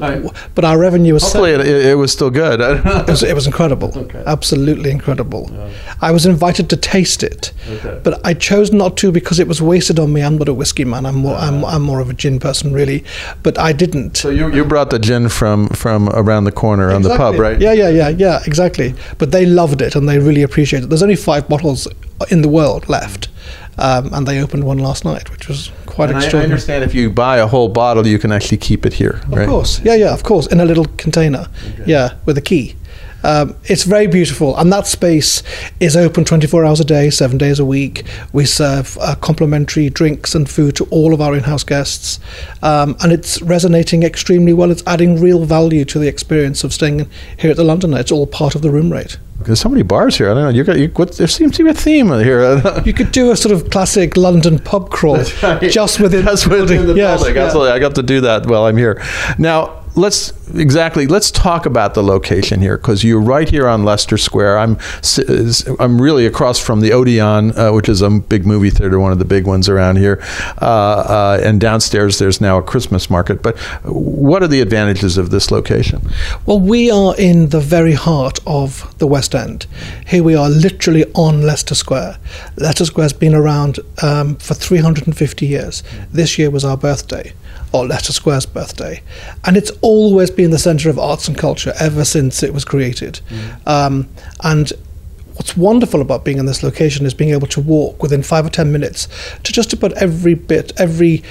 but 0.56 0.64
our 0.64 0.80
revenue 0.80 1.14
was. 1.14 1.24
Hopefully, 1.24 1.52
it, 1.52 1.60
it, 1.68 1.96
was 1.96 2.14
still 2.14 2.30
good. 2.30 2.62
it, 2.62 3.08
was, 3.10 3.22
it 3.22 3.36
was 3.36 3.46
incredible, 3.48 3.92
okay. 3.98 4.24
absolutely 4.26 4.90
incredible. 4.90 5.50
Yeah. 5.52 5.70
I 6.02 6.12
was 6.12 6.26
invited 6.26 6.70
to 6.70 6.78
taste 6.78 7.22
it, 7.22 7.52
okay. 7.68 8.00
but 8.02 8.26
I 8.26 8.34
chose 8.34 8.72
not 8.72 8.96
to 8.98 9.12
because 9.12 9.42
it 9.42 9.48
was 9.50 9.62
wasted 9.62 10.00
on 10.00 10.14
me. 10.14 10.22
I'm 10.22 10.38
not 10.38 10.48
a 10.48 10.54
whiskey 10.54 10.86
man. 10.86 11.06
I'm 11.06 11.16
more 11.16 11.36
I'm, 11.36 11.66
I'm 11.66 11.82
more 11.82 12.00
of 12.00 12.10
a 12.10 12.14
gin 12.14 12.40
person, 12.40 12.72
really. 12.72 13.04
But 13.42 13.60
I 13.60 13.74
didn't. 13.74 14.16
So 14.16 14.30
you, 14.30 14.50
you 14.54 14.64
brought 14.64 14.90
the 14.90 15.00
gin 15.00 15.28
from 15.28 15.68
from 15.68 16.08
around 16.14 16.46
the 16.46 16.54
corner 16.54 16.86
exactly. 16.86 17.12
on 17.12 17.12
the 17.12 17.18
pub, 17.18 17.40
right? 17.42 17.60
Yeah, 17.60 17.74
yeah, 17.74 17.90
yeah, 17.90 18.08
yeah. 18.08 18.40
Exactly. 18.46 18.96
But 19.18 19.32
they 19.32 19.46
loved 19.74 19.82
it 19.82 19.96
and 19.96 20.08
they 20.08 20.20
really 20.20 20.44
appreciated 20.44 20.86
it. 20.86 20.90
There's 20.90 21.04
only 21.04 21.16
five 21.16 21.50
bottles 21.50 21.88
in 22.30 22.42
the 22.42 22.50
world 22.50 22.88
left. 22.88 23.30
Um, 23.76 24.14
and 24.14 24.28
they 24.28 24.40
opened 24.40 24.66
one 24.66 24.78
last 24.78 25.04
night, 25.04 25.32
which 25.32 25.48
was 25.48 25.72
quite 25.88 26.10
and 26.10 26.18
extraordinary. 26.18 26.44
I 26.44 26.54
understand 26.54 26.84
if 26.84 26.94
you 26.94 27.10
buy 27.10 27.38
a 27.38 27.48
whole 27.48 27.70
bottle, 27.70 28.06
you 28.06 28.20
can 28.20 28.32
actually 28.32 28.60
keep 28.60 28.86
it 28.86 28.94
here. 28.94 29.20
Of 29.24 29.32
right? 29.32 29.48
course, 29.48 29.82
yeah, 29.84 29.96
yeah, 29.96 30.14
of 30.14 30.22
course, 30.22 30.46
in 30.46 30.60
a 30.60 30.66
little 30.66 30.86
container, 30.98 31.48
okay. 31.72 31.84
yeah, 31.88 32.14
with 32.26 32.38
a 32.38 32.42
key. 32.42 32.76
Um, 33.24 33.56
it's 33.66 33.84
very 33.84 34.08
beautiful, 34.08 34.56
and 34.58 34.72
that 34.74 34.86
space 34.88 35.44
is 35.80 35.96
open 35.96 36.26
24 36.26 36.66
hours 36.66 36.80
a 36.80 36.86
day, 36.86 37.10
seven 37.10 37.38
days 37.38 37.60
a 37.60 37.66
week. 37.66 38.04
We 38.34 38.46
serve 38.46 38.98
uh, 39.02 39.16
complimentary 39.16 39.90
drinks 39.90 40.36
and 40.36 40.50
food 40.50 40.76
to 40.78 40.86
all 40.86 41.14
of 41.14 41.22
our 41.22 41.36
in-house 41.36 41.64
guests, 41.64 42.20
um, 42.62 42.96
and 43.02 43.12
it's 43.12 43.42
resonating 43.42 44.04
extremely 44.04 44.54
well. 44.54 44.72
It's 44.72 44.84
adding 44.86 45.22
real 45.22 45.46
value 45.46 45.86
to 45.86 46.00
the 46.00 46.08
experience 46.08 46.64
of 46.64 46.74
staying 46.74 47.10
here 47.38 47.52
at 47.52 47.58
the 47.58 47.64
Londoner. 47.64 48.00
It's 48.00 48.12
all 48.12 48.28
part 48.28 48.56
of 48.56 48.62
the 48.62 48.70
room 48.72 48.92
rate. 48.92 49.18
There's 49.40 49.60
so 49.60 49.68
many 49.68 49.84
bars 49.84 50.18
here. 50.18 50.30
I 50.32 50.34
don't 50.36 50.44
know. 50.44 50.50
You 50.50 50.64
got 50.64 50.78
you, 50.80 50.88
what, 50.90 51.18
there 51.18 51.28
seems 51.28 51.58
to 51.58 51.64
be 51.66 51.70
a 51.70 51.74
theme 51.74 52.08
here. 52.08 52.62
You 52.86 52.94
could 52.94 53.12
do 53.12 53.32
a 53.32 53.36
sort 53.36 53.54
of 53.54 53.70
classic 53.72 54.16
London 54.16 54.58
pub 54.60 54.90
crawl 54.90 55.18
right. 55.42 55.70
just 55.70 56.00
within, 56.00 56.24
Just 56.26 56.48
within 56.48 56.88
the 56.88 56.94
Yes, 56.94 57.20
building. 57.20 57.36
yeah. 57.36 57.44
Absolutely. 57.46 57.72
I 57.72 57.80
got 57.80 57.96
to 57.96 58.04
do 58.04 58.22
that 58.22 58.46
while 58.46 58.66
I'm 58.66 58.78
here. 58.78 59.02
Now, 59.38 59.83
let's 59.96 60.34
exactly 60.56 61.06
let's 61.08 61.30
talk 61.30 61.66
about 61.66 61.94
the 61.94 62.04
location 62.04 62.60
here 62.62 62.78
because 62.78 63.04
you're 63.04 63.22
right 63.22 63.50
here 63.50 63.68
on 63.68 63.84
Leicester 63.84 64.18
Square. 64.18 64.58
I'm 64.58 64.78
I'm 65.80 66.02
really 66.02 66.26
across 66.26 66.60
from 66.60 66.82
the 66.82 66.92
Odeon, 66.92 67.58
uh, 67.58 67.72
which 67.72 67.90
is 67.90 68.02
a 68.02 68.10
big 68.10 68.46
movie 68.46 68.70
theater, 68.70 69.00
one 69.00 69.12
of 69.12 69.20
the 69.20 69.26
big 69.26 69.46
ones 69.46 69.70
around 69.70 69.98
here. 69.98 70.20
Uh, 70.62 70.66
uh, 70.66 71.42
and 71.44 71.60
downstairs, 71.62 72.20
there's 72.20 72.42
now 72.42 72.58
a 72.58 72.64
Christmas 72.64 73.10
market. 73.10 73.42
But 73.42 73.58
what 73.84 74.42
are 74.44 74.48
the 74.48 74.62
advantages 74.62 75.18
of 75.18 75.30
this 75.30 75.52
location? 75.52 76.02
Well, 76.46 76.60
we 76.60 76.90
are 76.90 77.16
in 77.18 77.50
the 77.50 77.60
very 77.60 77.94
heart 77.94 78.40
of 78.48 78.98
the 78.98 79.08
West 79.08 79.36
End. 79.36 79.68
Here 80.08 80.24
we 80.24 80.36
are 80.36 80.50
literally 80.50 81.06
on 81.14 81.42
Leicester 81.42 81.76
Square. 81.76 82.18
Leicester 82.58 82.86
Square 82.86 83.06
has 83.06 83.14
been 83.14 83.36
around 83.36 83.80
um, 84.02 84.36
for 84.36 84.54
350 84.54 85.46
years. 85.46 85.84
This 86.12 86.38
year 86.38 86.50
was 86.50 86.66
our 86.66 86.78
birthday, 86.78 87.34
or 87.72 87.88
Leicester 87.88 88.14
Square's 88.14 88.46
birthday. 88.46 89.02
And 89.46 89.58
it's 89.58 89.72
always 89.82 90.30
been 90.30 90.52
the 90.52 90.60
centre 90.60 90.90
of 90.90 91.00
arts 91.00 91.28
and 91.28 91.38
culture 91.38 91.74
ever 91.80 92.06
since 92.06 92.44
it 92.44 92.54
was 92.54 92.64
created. 92.66 93.20
Um, 93.66 94.08
and 94.44 94.72
What's 95.36 95.58
wonderful 95.58 96.00
about 96.00 96.24
being 96.24 96.38
in 96.38 96.46
this 96.46 96.62
location 96.62 97.08
is 97.08 97.16
being 97.16 97.32
able 97.32 97.48
to 97.48 97.62
walk 97.62 98.04
within 98.04 98.22
five 98.22 98.46
or 98.46 98.50
ten 98.50 98.72
minutes 98.72 99.08
to 99.44 99.52
just 99.52 99.74
about 99.74 99.94
every 99.94 100.36
bit, 100.36 100.72
every 100.78 101.24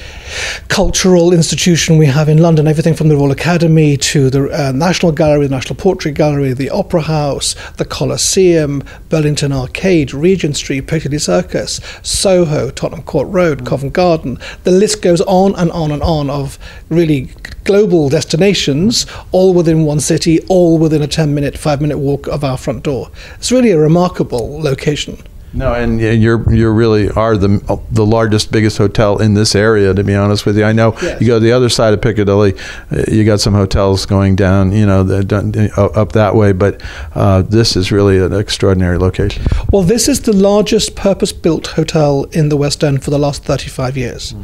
cultural 0.67 1.33
institution 1.33 1.99
we 1.99 2.07
have 2.07 2.29
in 2.29 2.39
London, 2.39 2.67
everything 2.67 2.95
from 2.95 3.09
the 3.09 3.17
Royal 3.17 3.31
Academy 3.31 3.97
to 3.97 4.29
the 4.29 4.51
uh, 4.51 4.73
National 4.73 5.13
Gallery, 5.13 5.47
the 5.47 5.55
National 5.55 5.77
Portrait 5.77 6.15
Gallery, 6.15 6.53
the 6.53 6.71
Opera 6.71 7.03
House, 7.03 7.55
the 7.77 7.85
Coliseum, 7.85 8.83
Burlington 9.09 9.53
Arcade, 9.53 10.13
Regent 10.13 10.57
Street, 10.57 10.89
Piccadilly 10.89 11.19
Circus, 11.19 11.81
Soho, 12.03 12.71
Tottenham 12.71 13.05
Court 13.05 13.29
Road, 13.29 13.65
Covent 13.65 13.93
Garden. 13.93 14.37
The 14.65 14.73
list 14.73 15.01
goes 15.01 15.21
on 15.23 15.55
and 15.55 15.71
on 15.71 15.93
and 15.93 16.03
on 16.03 16.29
of 16.29 16.59
really 16.89 17.31
global 17.65 18.09
destinations, 18.09 19.07
all 19.31 19.55
within 19.55 19.85
one 19.85 20.01
city, 20.01 20.41
all 20.49 20.79
within 20.79 21.03
a 21.03 21.07
10 21.07 21.35
minute, 21.35 21.57
five 21.59 21.81
minute 21.81 21.99
walk 21.99 22.27
of 22.27 22.45
our 22.45 22.57
front 22.57 22.83
door. 22.83 23.11
It's 23.35 23.53
really 23.53 23.71
a 23.71 23.79
remarkable 23.79 24.61
location. 24.61 25.19
No, 25.55 25.75
and 25.75 26.01
you're 26.01 26.43
you 26.53 26.71
really 26.71 27.11
are 27.11 27.37
the 27.37 27.81
the 27.91 28.07
largest, 28.07 28.51
biggest 28.51 28.79
hotel 28.79 29.19
in 29.21 29.35
this 29.35 29.55
area. 29.55 29.93
To 29.93 30.03
be 30.03 30.15
honest 30.15 30.47
with 30.47 30.57
you, 30.57 30.65
I 30.65 30.73
know 30.73 30.95
Yes. 31.03 31.21
you 31.21 31.27
go 31.27 31.35
to 31.39 31.41
the 31.45 31.53
other 31.53 31.69
side 31.69 31.93
of 31.93 32.01
Piccadilly, 32.01 32.55
uh, 32.91 33.03
you 33.09 33.25
got 33.25 33.41
some 33.41 33.53
hotels 33.55 34.07
going 34.07 34.35
down, 34.37 34.73
you 34.73 34.87
know, 34.87 35.01
uh, 35.03 35.85
up 35.95 36.13
that 36.13 36.35
way. 36.35 36.53
But 36.53 36.81
uh, 37.15 37.43
this 37.43 37.77
is 37.77 37.93
really 37.93 38.19
an 38.19 38.33
extraordinary 38.33 38.97
location. 38.99 39.45
Well, 39.73 39.83
this 39.83 40.09
is 40.09 40.21
the 40.23 40.33
largest 40.35 40.97
purpose 40.97 41.33
built 41.33 41.67
hotel 41.69 42.25
in 42.33 42.49
the 42.49 42.57
West 42.57 42.83
End 42.83 43.05
for 43.05 43.11
the 43.11 43.19
last 43.19 43.45
35 43.45 43.97
years. 43.97 44.35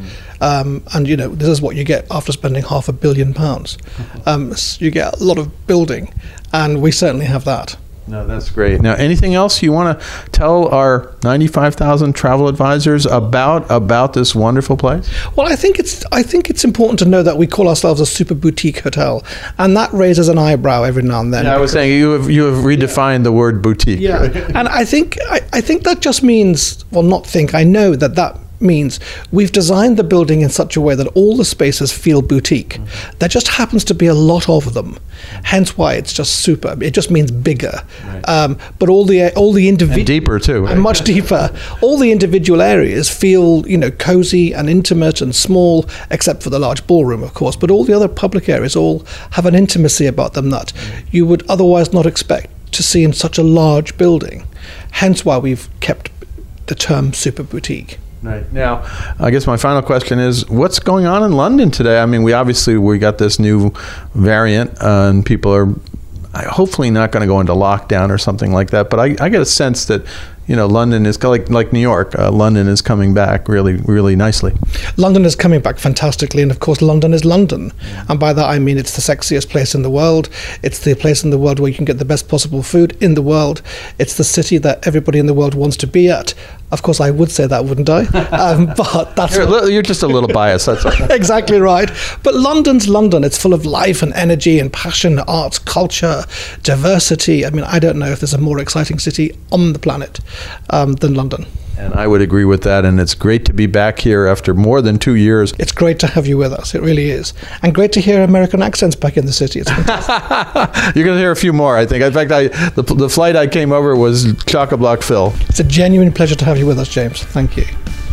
Um, 0.41 0.83
and, 0.93 1.07
you 1.07 1.17
know, 1.17 1.29
this 1.29 1.49
is 1.49 1.61
what 1.61 1.75
you 1.75 1.83
get 1.83 2.05
after 2.11 2.31
spending 2.31 2.63
half 2.63 2.87
a 2.87 2.93
billion 2.93 3.33
pounds. 3.33 3.77
Um, 4.25 4.51
s- 4.51 4.79
you 4.79 4.91
get 4.91 5.19
a 5.19 5.23
lot 5.23 5.37
of 5.39 5.47
building, 5.65 6.13
and 6.53 6.81
we 6.81 6.91
certainly 6.91 7.25
have 7.25 7.45
that. 7.45 7.77
No, 8.09 8.25
that's 8.25 8.49
great. 8.49 8.81
Now, 8.81 8.95
anything 8.95 9.35
else 9.35 9.61
you 9.61 9.71
want 9.71 9.99
to 9.99 10.05
tell 10.31 10.67
our 10.69 11.15
ninety-five 11.23 11.75
thousand 11.75 12.13
travel 12.13 12.47
advisors 12.47 13.05
about 13.05 13.69
about 13.69 14.13
this 14.13 14.33
wonderful 14.33 14.77
place? 14.77 15.07
Well, 15.35 15.47
I 15.47 15.55
think 15.55 15.77
it's 15.77 16.03
I 16.11 16.23
think 16.23 16.49
it's 16.49 16.63
important 16.63 16.97
to 16.99 17.05
know 17.05 17.21
that 17.21 17.37
we 17.37 17.45
call 17.45 17.67
ourselves 17.67 18.01
a 18.01 18.07
super 18.07 18.33
boutique 18.33 18.79
hotel, 18.79 19.23
and 19.59 19.77
that 19.77 19.93
raises 19.93 20.27
an 20.27 20.39
eyebrow 20.39 20.83
every 20.83 21.03
now 21.03 21.21
and 21.21 21.31
then. 21.31 21.45
Yeah, 21.45 21.55
I 21.55 21.59
was 21.59 21.71
saying 21.71 21.99
you 21.99 22.09
have 22.09 22.31
you 22.31 22.45
have 22.45 22.63
redefined 22.65 23.23
the 23.23 23.31
word 23.31 23.61
boutique. 23.61 23.99
Yeah, 23.99 24.23
and 24.55 24.67
I 24.67 24.85
think 24.85 25.19
I, 25.29 25.41
I 25.53 25.61
think 25.61 25.83
that 25.83 25.99
just 25.99 26.23
means 26.23 26.83
well, 26.91 27.03
not 27.03 27.27
think. 27.27 27.53
I 27.53 27.63
know 27.63 27.95
that 27.95 28.15
that 28.15 28.39
means 28.61 28.99
we've 29.31 29.51
designed 29.51 29.97
the 29.97 30.03
building 30.03 30.41
in 30.41 30.49
such 30.49 30.75
a 30.75 30.81
way 30.81 30.95
that 30.95 31.07
all 31.15 31.35
the 31.35 31.45
spaces 31.45 31.91
feel 31.91 32.21
boutique. 32.21 32.79
There 33.19 33.29
just 33.29 33.47
happens 33.49 33.83
to 33.85 33.93
be 33.93 34.07
a 34.07 34.13
lot 34.13 34.49
of 34.49 34.73
them, 34.73 34.97
hence 35.43 35.77
why 35.77 35.93
it's 35.93 36.13
just 36.13 36.37
super. 36.37 36.75
It 36.81 36.93
just 36.93 37.11
means 37.11 37.31
bigger, 37.31 37.83
um, 38.25 38.57
but 38.79 38.89
all 38.89 39.05
the 39.05 39.33
all 39.35 39.53
the 39.53 39.69
individual 39.69 40.05
deeper 40.05 40.39
too. 40.39 40.61
right? 40.61 40.71
and 40.73 40.81
much 40.81 41.01
deeper. 41.01 41.51
All 41.81 41.97
the 41.97 42.11
individual 42.11 42.61
areas 42.61 43.09
feel, 43.09 43.67
you 43.67 43.77
know, 43.77 43.91
cozy 43.91 44.53
and 44.53 44.69
intimate 44.69 45.21
and 45.21 45.35
small, 45.35 45.85
except 46.11 46.43
for 46.43 46.49
the 46.49 46.59
large 46.59 46.85
ballroom, 46.87 47.23
of 47.23 47.33
course. 47.33 47.55
But 47.55 47.71
all 47.71 47.83
the 47.85 47.93
other 47.93 48.07
public 48.07 48.49
areas 48.49 48.75
all 48.75 49.05
have 49.31 49.45
an 49.45 49.55
intimacy 49.55 50.05
about 50.05 50.33
them 50.33 50.49
that 50.49 50.73
you 51.11 51.25
would 51.25 51.47
otherwise 51.49 51.93
not 51.93 52.05
expect 52.05 52.49
to 52.73 52.83
see 52.83 53.03
in 53.03 53.13
such 53.13 53.37
a 53.37 53.43
large 53.43 53.97
building. 53.97 54.45
Hence 54.91 55.25
why 55.25 55.37
we've 55.37 55.67
kept 55.79 56.11
the 56.67 56.75
term 56.75 57.13
super 57.13 57.43
boutique. 57.43 57.97
Right 58.21 58.51
now, 58.51 58.83
I 59.17 59.31
guess 59.31 59.47
my 59.47 59.55
final 59.55 59.81
question 59.81 60.19
is: 60.19 60.49
What's 60.49 60.79
going 60.79 61.05
on 61.05 61.23
in 61.23 61.31
London 61.31 61.71
today? 61.71 62.01
I 62.01 62.05
mean, 62.05 62.23
we 62.23 62.33
obviously 62.33 62.77
we 62.77 62.99
got 62.99 63.17
this 63.17 63.39
new 63.39 63.71
variant, 64.13 64.71
uh, 64.81 65.07
and 65.09 65.25
people 65.25 65.53
are 65.55 65.73
uh, 66.33 66.49
hopefully 66.49 66.91
not 66.91 67.11
going 67.11 67.21
to 67.21 67.27
go 67.27 67.39
into 67.39 67.53
lockdown 67.53 68.09
or 68.09 68.17
something 68.17 68.51
like 68.51 68.71
that. 68.71 68.89
But 68.89 68.99
I, 68.99 69.15
I 69.21 69.29
get 69.29 69.41
a 69.41 69.45
sense 69.45 69.85
that 69.85 70.05
you 70.49 70.55
know 70.55 70.65
London 70.65 71.05
is 71.05 71.23
like 71.23 71.47
like 71.49 71.71
New 71.71 71.79
York. 71.79 72.17
Uh, 72.17 72.31
London 72.31 72.67
is 72.67 72.81
coming 72.81 73.13
back 73.13 73.47
really 73.47 73.75
really 73.75 74.15
nicely. 74.15 74.53
London 74.97 75.23
is 75.23 75.35
coming 75.35 75.61
back 75.61 75.77
fantastically, 75.77 76.41
and 76.41 76.49
of 76.49 76.59
course, 76.59 76.81
London 76.81 77.13
is 77.13 77.23
London. 77.23 77.71
And 78.09 78.19
by 78.19 78.33
that, 78.33 78.49
I 78.49 78.57
mean 78.57 78.79
it's 78.79 78.95
the 78.95 79.13
sexiest 79.13 79.49
place 79.49 79.75
in 79.75 79.83
the 79.83 79.91
world. 79.91 80.27
It's 80.63 80.79
the 80.79 80.95
place 80.95 81.23
in 81.23 81.29
the 81.29 81.37
world 81.37 81.59
where 81.59 81.69
you 81.69 81.75
can 81.75 81.85
get 81.85 81.99
the 81.99 82.05
best 82.05 82.27
possible 82.27 82.63
food 82.63 82.97
in 82.99 83.13
the 83.13 83.21
world. 83.21 83.61
It's 83.99 84.17
the 84.17 84.23
city 84.23 84.57
that 84.57 84.87
everybody 84.87 85.19
in 85.19 85.27
the 85.27 85.35
world 85.35 85.53
wants 85.53 85.77
to 85.77 85.87
be 85.87 86.09
at. 86.09 86.33
Of 86.71 86.83
course, 86.83 86.99
I 86.99 87.09
would 87.11 87.31
say 87.31 87.47
that, 87.47 87.65
wouldn't 87.65 87.89
I? 87.89 88.07
Um, 88.39 88.67
but 88.77 89.15
that's 89.15 89.35
You're, 89.35 89.69
you're 89.69 89.81
just 89.81 90.01
a 90.01 90.07
little 90.07 90.29
biased. 90.29 90.67
That's 90.67 90.85
exactly 91.09 91.59
right. 91.59 91.91
But 92.23 92.35
London's 92.35 92.87
London. 92.87 93.23
It's 93.23 93.37
full 93.37 93.53
of 93.53 93.65
life 93.65 94.01
and 94.01 94.13
energy 94.13 94.59
and 94.59 94.71
passion, 94.71 95.19
arts, 95.19 95.59
culture, 95.59 96.23
diversity. 96.63 97.45
I 97.45 97.49
mean, 97.49 97.65
I 97.65 97.79
don't 97.79 97.99
know 97.99 98.07
if 98.07 98.21
there's 98.21 98.33
a 98.33 98.37
more 98.37 98.59
exciting 98.59 98.97
city 98.97 99.37
on 99.51 99.73
the 99.73 99.79
planet 99.79 100.19
um, 100.69 100.93
than 100.93 101.13
London. 101.13 101.45
And 101.77 101.93
I 101.93 102.07
would 102.07 102.21
agree 102.21 102.43
with 102.43 102.63
that. 102.63 102.83
And 102.83 102.99
it's 102.99 103.15
great 103.15 103.45
to 103.45 103.53
be 103.53 103.65
back 103.65 103.99
here 103.99 104.27
after 104.27 104.53
more 104.53 104.81
than 104.81 104.99
two 104.99 105.15
years. 105.15 105.53
It's 105.57 105.71
great 105.71 105.97
to 105.99 106.07
have 106.07 106.27
you 106.27 106.37
with 106.37 106.51
us. 106.51 106.75
It 106.75 106.81
really 106.81 107.09
is. 107.09 107.33
And 107.61 107.73
great 107.73 107.93
to 107.93 108.01
hear 108.01 108.21
American 108.21 108.61
accents 108.61 108.97
back 108.97 109.15
in 109.15 109.25
the 109.25 109.31
city. 109.31 109.61
It's 109.61 109.71
fantastic. 109.71 110.95
You're 110.95 111.05
going 111.05 111.15
to 111.15 111.21
hear 111.21 111.31
a 111.31 111.37
few 111.37 111.53
more, 111.53 111.77
I 111.77 111.85
think. 111.85 112.03
In 112.03 112.11
fact, 112.11 112.31
I 112.31 112.49
the, 112.71 112.83
the 112.83 113.09
flight 113.09 113.37
I 113.37 113.47
came 113.47 113.71
over 113.71 113.95
was 113.95 114.33
chock 114.45 114.73
a 114.73 114.77
block 114.77 115.01
Phil. 115.01 115.33
it's 115.47 115.61
a 115.61 115.63
genuine 115.63 116.11
pleasure 116.11 116.35
to 116.35 116.45
have 116.45 116.57
you 116.57 116.65
with 116.65 116.79
us, 116.79 116.89
James. 116.89 117.23
Thank 117.23 117.55
you. 117.55 117.65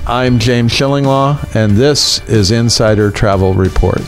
I'm 0.07 0.39
James 0.39 0.73
Shillinglaw, 0.73 1.57
and 1.57 1.73
this 1.77 2.21
is 2.29 2.53
Insider 2.53 3.11
Travel 3.11 3.55
Report. 3.55 4.01